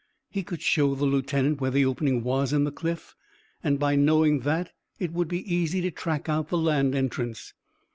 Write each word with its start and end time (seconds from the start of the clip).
He 0.31 0.41
could 0.41 0.63
show 0.63 0.95
the 0.95 1.05
lieutenant 1.05 1.61
where 1.61 1.69
the 1.69 1.85
opening 1.85 2.23
was 2.23 2.53
in 2.53 2.63
the 2.63 2.71
cliff, 2.71 3.13
and 3.63 3.77
by 3.77 3.95
knowing 3.95 4.39
that 4.39 4.71
it 4.97 5.13
would 5.13 5.27
be 5.27 5.41
easy 5.53 5.79
to 5.81 5.91
track 5.91 6.27
out 6.27 6.49
the 6.49 6.57
land 6.57 6.95
entrance. 6.95 7.53